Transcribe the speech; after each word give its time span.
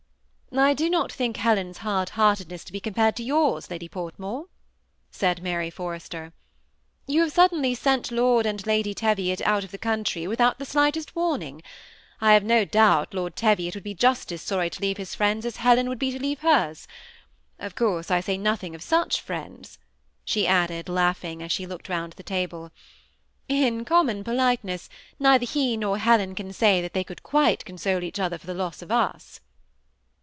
<' 0.51 0.53
I 0.53 0.73
do 0.73 0.89
not 0.89 1.13
think 1.13 1.37
Helen's 1.37 1.77
hard 1.77 2.09
beartedness 2.13 2.65
to 2.65 2.73
be 2.73 2.81
com 2.81 2.93
pared 2.93 3.15
to 3.15 3.23
yours. 3.23 3.69
Lady 3.69 3.87
Portmore,*' 3.87 4.49
said 5.09 5.41
Mary 5.41 5.69
Forrester. 5.69 6.33
^ 7.07 7.13
You 7.13 7.21
have 7.21 7.31
suddenly 7.31 7.73
sent 7.73 8.11
Lord 8.11 8.45
and 8.45 8.67
Lady 8.67 8.93
Teviot 8.93 9.39
out 9.45 9.63
of 9.63 9.71
the 9.71 9.77
country, 9.77 10.27
without 10.27 10.59
the 10.59 10.65
slightest 10.65 11.15
warning. 11.15 11.61
I 12.19 12.33
have 12.33 12.43
no 12.43 12.65
doubt 12.65 13.13
Lord 13.13 13.37
Teviot 13.37 13.75
would 13.75 13.85
be 13.85 13.93
just 13.93 14.29
as 14.33 14.41
sorry 14.41 14.69
to 14.71 14.81
leave 14.81 14.97
his 14.97 15.15
friends 15.15 15.45
as 15.45 15.55
Helen 15.55 15.87
would 15.87 15.97
be 15.97 16.11
to 16.11 16.19
leave 16.19 16.39
hers. 16.41 16.85
Of 17.57 17.75
course 17.75 18.11
I 18.11 18.19
say 18.19 18.37
nothing 18.37 18.75
of 18.75 18.81
stich 18.83 19.21
friends!" 19.21 19.79
she 20.25 20.45
added, 20.45 20.89
laughing, 20.89 21.41
as 21.41 21.53
she 21.53 21.65
looked 21.65 21.87
round 21.87 22.11
the 22.17 22.23
table. 22.23 22.71
''In 23.49 23.85
common 23.85 24.21
politeness, 24.21 24.89
neither 25.17 25.45
he 25.45 25.77
nor 25.77 25.97
Helen 25.97 26.35
can 26.35 26.51
say 26.51 26.81
that 26.81 26.91
they 26.91 27.05
could 27.05 27.23
quite 27.23 27.63
console 27.63 28.03
each 28.03 28.19
other 28.19 28.37
for 28.37 28.47
the 28.47 28.53
loss 28.53 28.81
of 28.81 28.91
us." 28.91 29.39